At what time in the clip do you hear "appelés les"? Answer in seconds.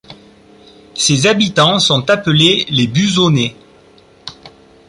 2.09-2.87